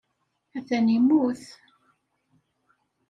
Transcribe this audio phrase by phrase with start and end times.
[0.57, 1.41] Atan immut.